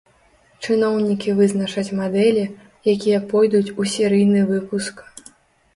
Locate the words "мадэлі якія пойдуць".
1.99-3.73